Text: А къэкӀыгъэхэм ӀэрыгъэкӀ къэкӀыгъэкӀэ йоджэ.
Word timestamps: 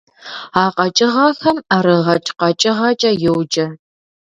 А 0.61 0.63
къэкӀыгъэхэм 0.75 1.57
ӀэрыгъэкӀ 1.69 2.31
къэкӀыгъэкӀэ 2.39 3.11
йоджэ. 3.23 3.65